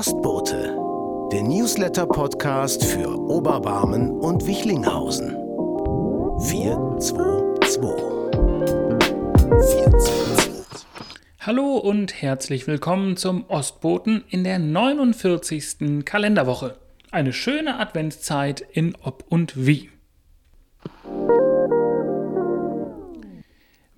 Ostbote, 0.00 0.78
der 1.30 1.42
Newsletter-Podcast 1.42 2.82
für 2.86 3.18
Oberbarmen 3.18 4.12
und 4.12 4.46
Wichlinghausen. 4.46 5.36
422. 6.40 7.82
422. 9.50 10.86
Hallo 11.40 11.76
und 11.76 12.22
herzlich 12.22 12.66
willkommen 12.66 13.18
zum 13.18 13.44
Ostboten 13.50 14.24
in 14.30 14.42
der 14.42 14.58
49. 14.58 16.06
Kalenderwoche. 16.06 16.78
Eine 17.10 17.34
schöne 17.34 17.78
Adventszeit 17.78 18.62
in 18.72 18.96
Ob 19.02 19.26
und 19.28 19.66
Wie. 19.66 19.90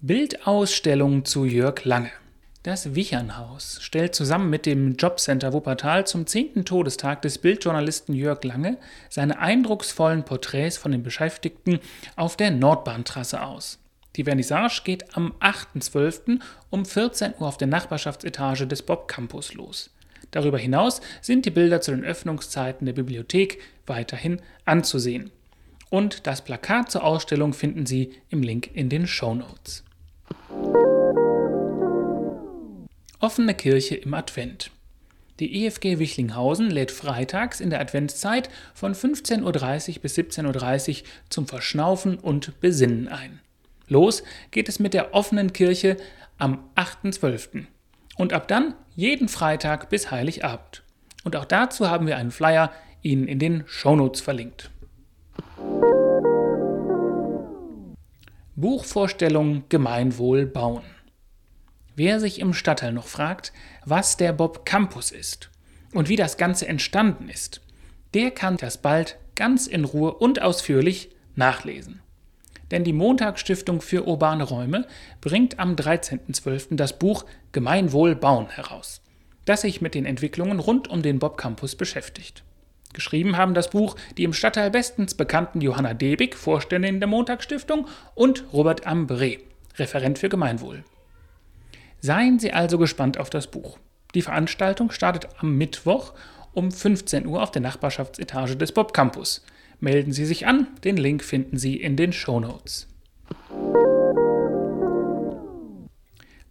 Bildausstellung 0.00 1.24
zu 1.24 1.44
Jörg 1.44 1.84
Lange. 1.84 2.10
Das 2.62 2.94
Wichernhaus 2.94 3.78
stellt 3.80 4.14
zusammen 4.14 4.48
mit 4.48 4.66
dem 4.66 4.94
Jobcenter 4.94 5.52
Wuppertal 5.52 6.06
zum 6.06 6.28
10. 6.28 6.64
Todestag 6.64 7.20
des 7.22 7.38
Bildjournalisten 7.38 8.14
Jörg 8.14 8.44
Lange 8.44 8.78
seine 9.08 9.40
eindrucksvollen 9.40 10.24
Porträts 10.24 10.76
von 10.76 10.92
den 10.92 11.02
Beschäftigten 11.02 11.80
auf 12.14 12.36
der 12.36 12.52
Nordbahntrasse 12.52 13.42
aus. 13.42 13.80
Die 14.14 14.22
Vernissage 14.22 14.82
geht 14.84 15.16
am 15.16 15.32
8.12. 15.40 16.38
um 16.70 16.84
14 16.84 17.34
Uhr 17.40 17.48
auf 17.48 17.56
der 17.56 17.66
Nachbarschaftsetage 17.66 18.68
des 18.68 18.82
Bob 18.82 19.08
Campus 19.08 19.54
los. 19.54 19.90
Darüber 20.30 20.58
hinaus 20.58 21.00
sind 21.20 21.46
die 21.46 21.50
Bilder 21.50 21.80
zu 21.80 21.90
den 21.90 22.04
Öffnungszeiten 22.04 22.86
der 22.86 22.92
Bibliothek 22.92 23.58
weiterhin 23.86 24.40
anzusehen. 24.66 25.32
Und 25.90 26.28
das 26.28 26.42
Plakat 26.44 26.92
zur 26.92 27.02
Ausstellung 27.02 27.54
finden 27.54 27.86
Sie 27.86 28.12
im 28.30 28.44
Link 28.44 28.70
in 28.72 28.88
den 28.88 29.08
Show 29.08 29.34
Notes. 29.34 29.82
Offene 33.22 33.54
Kirche 33.54 33.94
im 33.94 34.14
Advent. 34.14 34.72
Die 35.38 35.64
EFG 35.64 36.00
Wichlinghausen 36.00 36.68
lädt 36.68 36.90
freitags 36.90 37.60
in 37.60 37.70
der 37.70 37.80
Adventszeit 37.80 38.50
von 38.74 38.96
15.30 38.96 39.94
Uhr 39.94 40.02
bis 40.02 40.18
17.30 40.18 40.90
Uhr 41.02 41.08
zum 41.28 41.46
Verschnaufen 41.46 42.18
und 42.18 42.58
Besinnen 42.58 43.06
ein. 43.06 43.38
Los 43.86 44.24
geht 44.50 44.68
es 44.68 44.80
mit 44.80 44.92
der 44.92 45.14
offenen 45.14 45.52
Kirche 45.52 45.98
am 46.36 46.68
8.12. 46.74 47.66
Und 48.16 48.32
ab 48.32 48.48
dann 48.48 48.74
jeden 48.96 49.28
Freitag 49.28 49.88
bis 49.88 50.10
Heiligabend. 50.10 50.82
Und 51.22 51.36
auch 51.36 51.44
dazu 51.44 51.88
haben 51.88 52.08
wir 52.08 52.16
einen 52.16 52.32
Flyer 52.32 52.72
Ihnen 53.02 53.28
in 53.28 53.38
den 53.38 53.62
Shownotes 53.66 54.20
verlinkt. 54.20 54.68
Buchvorstellung 58.56 59.62
Gemeinwohl 59.68 60.44
bauen. 60.44 60.82
Wer 61.94 62.20
sich 62.20 62.40
im 62.40 62.54
Stadtteil 62.54 62.92
noch 62.92 63.06
fragt, 63.06 63.52
was 63.84 64.16
der 64.16 64.32
Bob 64.32 64.64
Campus 64.64 65.10
ist 65.10 65.50
und 65.92 66.08
wie 66.08 66.16
das 66.16 66.38
Ganze 66.38 66.66
entstanden 66.66 67.28
ist, 67.28 67.60
der 68.14 68.30
kann 68.30 68.56
das 68.56 68.78
bald 68.78 69.18
ganz 69.34 69.66
in 69.66 69.84
Ruhe 69.84 70.14
und 70.14 70.40
ausführlich 70.40 71.10
nachlesen. 71.34 72.00
Denn 72.70 72.84
die 72.84 72.94
Montagsstiftung 72.94 73.82
für 73.82 74.06
urbane 74.06 74.44
Räume 74.44 74.86
bringt 75.20 75.58
am 75.58 75.74
13.12. 75.74 76.76
das 76.76 76.98
Buch 76.98 77.26
Gemeinwohl 77.52 78.16
bauen 78.16 78.48
heraus, 78.48 79.02
das 79.44 79.60
sich 79.60 79.82
mit 79.82 79.94
den 79.94 80.06
Entwicklungen 80.06 80.60
rund 80.60 80.88
um 80.88 81.02
den 81.02 81.18
Bob 81.18 81.36
Campus 81.36 81.76
beschäftigt. 81.76 82.42
Geschrieben 82.94 83.36
haben 83.36 83.52
das 83.52 83.70
Buch 83.70 83.96
die 84.16 84.24
im 84.24 84.32
Stadtteil 84.32 84.70
bestens 84.70 85.14
bekannten 85.14 85.60
Johanna 85.60 85.92
Debig, 85.92 86.36
Vorständin 86.36 87.00
der 87.00 87.08
Montagsstiftung, 87.08 87.86
und 88.14 88.44
Robert 88.52 88.86
Ambré, 88.86 89.40
Referent 89.76 90.18
für 90.18 90.30
Gemeinwohl. 90.30 90.84
Seien 92.04 92.40
Sie 92.40 92.52
also 92.52 92.78
gespannt 92.78 93.16
auf 93.16 93.30
das 93.30 93.46
Buch. 93.46 93.78
Die 94.16 94.22
Veranstaltung 94.22 94.90
startet 94.90 95.28
am 95.38 95.56
Mittwoch 95.56 96.14
um 96.52 96.72
15 96.72 97.26
Uhr 97.26 97.40
auf 97.40 97.52
der 97.52 97.62
Nachbarschaftsetage 97.62 98.56
des 98.56 98.72
Bob 98.72 98.92
Campus. 98.92 99.44
Melden 99.78 100.10
Sie 100.10 100.26
sich 100.26 100.48
an, 100.48 100.66
den 100.82 100.96
Link 100.96 101.22
finden 101.22 101.58
Sie 101.58 101.76
in 101.76 101.96
den 101.96 102.12
Show 102.12 102.40
Notes. 102.40 102.88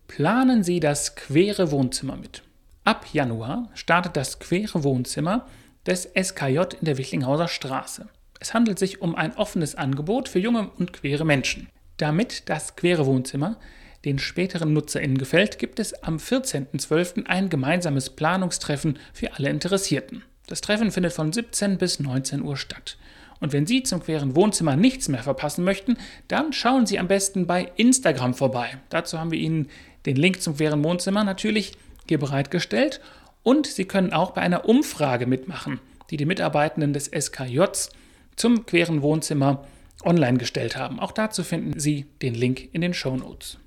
Planen 0.08 0.64
Sie 0.64 0.80
das 0.80 1.18
queere 1.18 1.70
Wohnzimmer 1.72 2.16
mit. 2.16 2.44
Ab 2.86 3.08
Januar 3.12 3.70
startet 3.74 4.16
das 4.16 4.40
queere 4.40 4.86
Wohnzimmer 4.86 5.48
des 5.86 6.10
SKJ 6.16 6.60
in 6.80 6.86
der 6.86 6.98
Wichlinghauser 6.98 7.50
Straße. 7.50 8.08
Es 8.40 8.54
handelt 8.54 8.80
sich 8.80 9.02
um 9.02 9.16
ein 9.16 9.36
offenes 9.36 9.76
Angebot 9.76 10.30
für 10.30 10.40
junge 10.40 10.70
und 10.78 10.94
queere 10.94 11.26
Menschen. 11.26 11.68
Damit 11.98 12.48
das 12.48 12.78
queere 12.78 13.06
Wohnzimmer 13.06 13.58
den 14.06 14.20
späteren 14.20 14.74
NutzerInnen 14.74 15.18
gefällt, 15.18 15.60
gibt 15.60 15.80
es 15.80 15.94
am 16.04 16.18
14.12. 16.18 17.26
ein 17.28 17.50
gemeinsames 17.50 18.10
Planungstreffen 18.10 18.98
für 19.14 19.34
alle 19.34 19.50
Interessierten. 19.50 20.24
Das 20.48 20.62
Treffen 20.62 20.92
findet 20.92 21.14
von 21.14 21.32
17 21.32 21.78
bis 21.78 22.00
19 22.00 22.42
Uhr 22.42 22.58
statt. 22.58 22.98
Und 23.40 23.54
wenn 23.54 23.66
Sie 23.66 23.84
zum 23.84 24.04
queeren 24.04 24.36
Wohnzimmer 24.36 24.76
nichts 24.76 25.08
mehr 25.08 25.24
verpassen 25.24 25.64
möchten, 25.64 25.98
dann 26.28 26.54
schauen 26.54 26.86
Sie 26.86 27.00
am 27.00 27.08
besten 27.08 27.48
bei 27.48 27.72
Instagram 27.76 28.34
vorbei. 28.34 28.78
Dazu 28.90 29.20
haben 29.20 29.32
wir 29.32 29.40
Ihnen 29.40 29.68
den 30.06 30.16
Link 30.16 30.42
zum 30.42 30.58
queeren 30.58 30.84
Wohnzimmer 30.84 31.24
natürlich 31.24 31.74
hier 32.08 32.20
bereitgestellt. 32.20 33.02
Und 33.44 33.66
Sie 33.66 33.86
können 33.86 34.14
auch 34.14 34.32
bei 34.32 34.42
einer 34.42 34.66
Umfrage 34.66 35.26
mitmachen, 35.26 35.80
die 36.12 36.18
die 36.18 36.26
Mitarbeitenden 36.26 36.94
des 36.94 37.08
SKJs 37.08 37.90
zum 38.36 38.66
queeren 38.66 39.02
Wohnzimmer 39.02 39.66
online 40.04 40.38
gestellt 40.38 40.76
haben. 40.78 41.00
Auch 41.00 41.12
dazu 41.12 41.44
finden 41.44 41.80
Sie 41.80 42.06
den 42.22 42.36
Link 42.36 42.70
in 42.74 42.82
den 42.82 42.94
Show 42.94 43.16
Notes. 43.16 43.58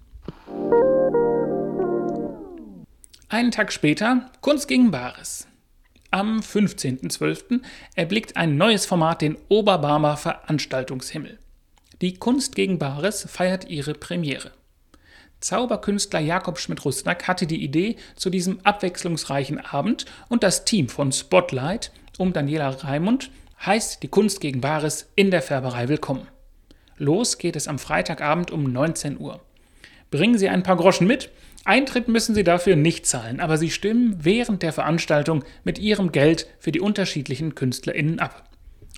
Einen 3.35 3.51
Tag 3.51 3.73
später 3.73 4.31
Kunst 4.43 4.69
gegen 4.69 4.93
Bares. 4.93 5.49
Am 6.13 6.39
15.12. 6.39 7.63
erblickt 7.97 8.37
ein 8.37 8.57
neues 8.57 8.87
Format 8.87 9.23
den 9.23 9.37
Oberbarmer 9.49 10.17
Veranstaltungshimmel. 10.17 11.41
Die 12.01 12.15
Kunst 12.15 12.55
gegen 12.55 12.79
Bares 12.79 13.27
feiert 13.29 13.69
ihre 13.69 13.95
Premiere. 13.95 14.53
Zauberkünstler 15.41 16.21
Jakob 16.21 16.61
Schmidt-Rustnack 16.61 17.27
hatte 17.27 17.49
die 17.49 17.65
Idee 17.65 17.97
zu 18.15 18.31
diesem 18.31 18.61
abwechslungsreichen 18.63 19.59
Abend 19.59 20.05
und 20.29 20.45
das 20.45 20.65
Team 20.65 20.89
von 20.89 21.11
Spotlight 21.11 21.91
um 22.19 22.33
Daniela 22.33 22.69
Raimund 22.69 23.33
heißt 23.67 24.01
die 24.05 24.09
Kunst 24.09 24.41
gegen 24.41 24.61
Bares 24.61 25.11
in 25.17 25.33
der 25.33 25.43
Färberei 25.43 25.89
willkommen. 25.89 26.29
Los 26.99 27.39
geht 27.39 27.57
es 27.57 27.67
am 27.67 27.81
Freitagabend 27.81 28.53
um 28.53 28.63
19 28.63 29.19
Uhr. 29.19 29.41
Bringen 30.13 30.39
Sie 30.39 30.49
ein 30.49 30.63
paar 30.63 30.77
Groschen 30.77 31.09
mit. 31.09 31.31
Eintritt 31.65 32.09
müssen 32.09 32.35
Sie 32.35 32.45
dafür 32.45 32.77
nicht 32.77 33.07
zahlen, 33.07 33.41
aber 33.41 33.57
Sie 33.57 33.71
stimmen 33.71 34.19
während 34.21 34.63
der 34.63 34.73
Veranstaltung 34.73 35.45
mit 35.65 35.79
Ihrem 35.79 36.13
Geld 36.13 36.47
für 36.59 36.73
die 36.73 36.81
unterschiedlichen 36.81 37.55
KünstlerInnen 37.55 38.19
ab. 38.19 38.51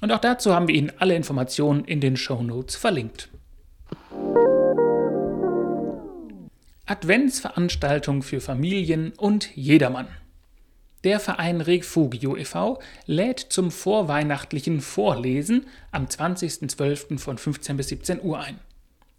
Und 0.02 0.12
auch 0.12 0.18
dazu 0.18 0.52
haben 0.52 0.66
wir 0.66 0.74
Ihnen 0.74 0.92
alle 0.98 1.14
Informationen 1.14 1.84
in 1.84 2.00
den 2.00 2.16
Show 2.16 2.42
Notes 2.42 2.74
verlinkt. 2.74 3.28
Adventsveranstaltung 6.86 8.22
für 8.22 8.40
Familien 8.40 9.12
und 9.16 9.56
jedermann. 9.56 10.08
Der 11.04 11.20
Verein 11.20 11.60
Regfugio 11.60 12.36
e.V. 12.36 12.80
lädt 13.06 13.38
zum 13.38 13.70
vorweihnachtlichen 13.70 14.80
Vorlesen 14.80 15.66
am 15.92 16.06
20.12. 16.06 17.18
von 17.18 17.38
15 17.38 17.76
bis 17.76 17.88
17 17.88 18.22
Uhr 18.22 18.40
ein. 18.40 18.58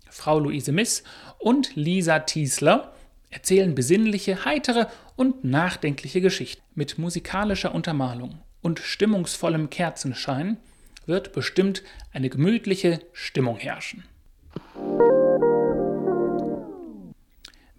Frau 0.09 0.39
Luise 0.39 0.73
Miss 0.73 1.03
und 1.39 1.75
Lisa 1.75 2.19
Tiesler 2.19 2.93
erzählen 3.29 3.75
besinnliche, 3.75 4.45
heitere 4.45 4.87
und 5.15 5.43
nachdenkliche 5.43 6.21
Geschichten. 6.21 6.63
Mit 6.75 6.97
musikalischer 6.97 7.73
Untermalung 7.73 8.39
und 8.61 8.79
stimmungsvollem 8.79 9.69
Kerzenschein 9.69 10.57
wird 11.05 11.33
bestimmt 11.33 11.83
eine 12.11 12.29
gemütliche 12.29 12.99
Stimmung 13.13 13.57
herrschen. 13.57 14.03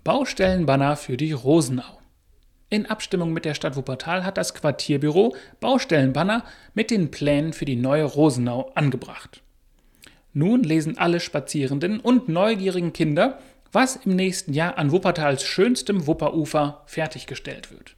Baustellenbanner 0.05 0.97
für 0.97 1.17
die 1.17 1.33
Rosenau. 1.33 1.99
In 2.71 2.87
Abstimmung 2.87 3.33
mit 3.33 3.45
der 3.45 3.55
Stadt 3.55 3.77
Wuppertal 3.77 4.25
hat 4.25 4.37
das 4.37 4.55
Quartierbüro 4.55 5.35
Baustellenbanner 5.61 6.45
mit 6.75 6.91
den 6.91 7.11
Plänen 7.11 7.53
für 7.53 7.65
die 7.65 7.77
neue 7.77 8.05
Rosenau 8.05 8.73
angebracht. 8.75 9.43
Nun 10.35 10.63
lesen 10.63 10.99
alle 10.99 11.21
Spazierenden 11.21 12.01
und 12.01 12.29
neugierigen 12.29 12.93
Kinder, 12.93 13.39
was 13.73 13.97
im 13.97 14.17
nächsten 14.17 14.53
Jahr 14.53 14.79
an 14.79 14.93
Wuppertals 14.93 15.43
schönstem 15.43 16.07
Wupperufer 16.07 16.83
fertiggestellt 16.87 17.71
wird. 17.71 17.97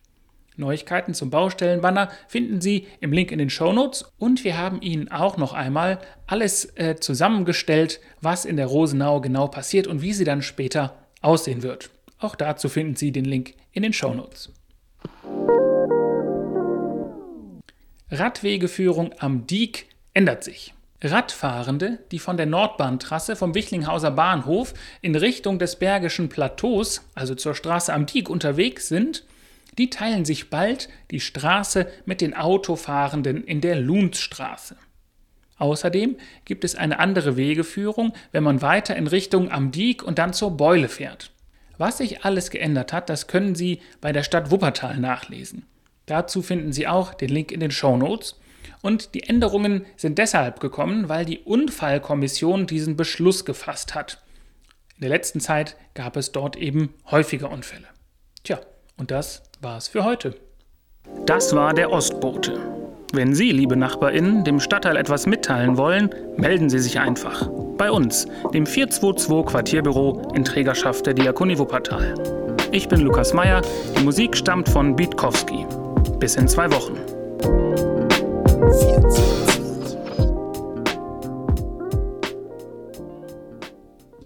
Neuigkeiten 0.56 1.14
zum 1.14 1.30
Baustellenbanner 1.30 2.10
finden 2.28 2.60
Sie 2.60 2.86
im 3.00 3.12
Link 3.12 3.32
in 3.32 3.38
den 3.38 3.50
Shownotes 3.50 4.12
und 4.18 4.44
wir 4.44 4.58
haben 4.58 4.80
Ihnen 4.82 5.10
auch 5.10 5.36
noch 5.36 5.52
einmal 5.52 5.98
alles 6.26 6.76
äh, 6.76 6.96
zusammengestellt, 7.00 8.00
was 8.20 8.44
in 8.44 8.56
der 8.56 8.66
Rosenau 8.66 9.20
genau 9.20 9.48
passiert 9.48 9.86
und 9.86 10.02
wie 10.02 10.12
sie 10.12 10.24
dann 10.24 10.42
später 10.42 10.98
aussehen 11.22 11.62
wird. 11.62 11.90
Auch 12.18 12.36
dazu 12.36 12.68
finden 12.68 12.94
Sie 12.94 13.12
den 13.12 13.24
Link 13.24 13.54
in 13.72 13.82
den 13.82 13.92
Shownotes. 13.92 14.52
Radwegeführung 18.10 19.14
am 19.18 19.46
Diek 19.46 19.86
ändert 20.14 20.44
sich. 20.44 20.74
Radfahrende, 21.02 21.98
die 22.12 22.18
von 22.18 22.36
der 22.36 22.46
Nordbahntrasse 22.46 23.36
vom 23.36 23.54
Wichlinghauser 23.54 24.10
Bahnhof 24.10 24.74
in 25.00 25.14
Richtung 25.14 25.58
des 25.58 25.76
Bergischen 25.76 26.28
Plateaus, 26.28 27.02
also 27.14 27.34
zur 27.34 27.54
Straße 27.54 27.92
am 27.92 28.06
Diek, 28.06 28.28
unterwegs 28.28 28.88
sind, 28.88 29.24
Die 29.78 29.90
teilen 29.90 30.24
sich 30.24 30.50
bald 30.50 30.88
die 31.10 31.20
Straße 31.20 31.86
mit 32.04 32.20
den 32.20 32.34
Autofahrenden 32.34 33.44
in 33.44 33.60
der 33.60 33.76
Lundsstraße. 33.76 34.76
Außerdem 35.58 36.16
gibt 36.44 36.64
es 36.64 36.74
eine 36.74 36.98
andere 36.98 37.36
Wegeführung, 37.36 38.12
wenn 38.32 38.42
man 38.42 38.62
weiter 38.62 38.96
in 38.96 39.06
Richtung 39.06 39.50
Am 39.50 39.70
Diek 39.70 40.02
und 40.02 40.18
dann 40.18 40.32
zur 40.32 40.56
Beule 40.56 40.88
fährt. 40.88 41.32
Was 41.76 41.98
sich 41.98 42.24
alles 42.24 42.50
geändert 42.50 42.92
hat, 42.92 43.08
das 43.08 43.26
können 43.26 43.54
Sie 43.54 43.80
bei 44.00 44.12
der 44.12 44.22
Stadt 44.22 44.50
Wuppertal 44.50 44.98
nachlesen. 44.98 45.64
Dazu 46.06 46.42
finden 46.42 46.72
Sie 46.72 46.86
auch 46.86 47.14
den 47.14 47.28
Link 47.28 47.52
in 47.52 47.60
den 47.60 47.70
Show 47.70 47.96
Notes. 47.96 48.38
Und 48.82 49.14
die 49.14 49.24
Änderungen 49.24 49.86
sind 49.96 50.18
deshalb 50.18 50.60
gekommen, 50.60 51.08
weil 51.08 51.24
die 51.24 51.40
Unfallkommission 51.40 52.66
diesen 52.66 52.96
Beschluss 52.96 53.44
gefasst 53.44 53.94
hat. 53.94 54.22
In 54.96 55.02
der 55.02 55.10
letzten 55.10 55.40
Zeit 55.40 55.76
gab 55.94 56.16
es 56.16 56.32
dort 56.32 56.56
eben 56.56 56.94
häufiger 57.10 57.50
Unfälle. 57.50 57.86
Tja, 58.44 58.60
und 58.96 59.10
das 59.10 59.42
war's 59.60 59.88
für 59.88 60.04
heute. 60.04 60.36
Das 61.26 61.54
war 61.54 61.74
der 61.74 61.90
Ostbote. 61.90 62.58
Wenn 63.12 63.34
Sie, 63.34 63.50
liebe 63.50 63.76
NachbarInnen, 63.76 64.44
dem 64.44 64.60
Stadtteil 64.60 64.96
etwas 64.96 65.26
mitteilen 65.26 65.76
wollen, 65.76 66.10
melden 66.36 66.70
Sie 66.70 66.78
sich 66.78 67.00
einfach. 67.00 67.48
Bei 67.76 67.90
uns, 67.90 68.26
dem 68.54 68.66
422 68.66 69.50
Quartierbüro 69.50 70.30
in 70.34 70.44
Trägerschaft 70.44 71.06
der 71.06 71.14
Diakonie 71.14 71.58
Wuppertal. 71.58 72.14
Ich 72.70 72.88
bin 72.88 73.00
Lukas 73.00 73.34
Meyer, 73.34 73.62
die 73.98 74.04
Musik 74.04 74.36
stammt 74.36 74.68
von 74.68 74.94
Bietkowski. 74.94 75.66
Bis 76.20 76.36
in 76.36 76.46
zwei 76.46 76.70
Wochen. 76.70 77.19